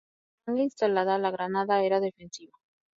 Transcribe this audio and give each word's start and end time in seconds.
Con 0.45 0.53
la 0.53 0.53
manga 0.55 0.63
instalada, 0.63 1.17
la 1.19 1.29
granada 1.29 1.83
era 1.83 1.99
"defensiva". 1.99 2.53